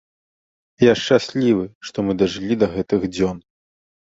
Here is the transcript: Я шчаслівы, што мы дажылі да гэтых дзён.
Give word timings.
Я 0.83 0.93
шчаслівы, 1.01 1.65
што 1.91 1.97
мы 2.07 2.17
дажылі 2.23 2.55
да 2.65 2.73
гэтых 2.75 3.07
дзён. 3.17 3.37